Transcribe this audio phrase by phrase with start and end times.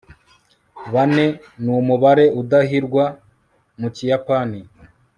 [0.93, 1.25] bane
[1.63, 3.03] numubare udahirwa
[3.79, 4.59] mukiyapani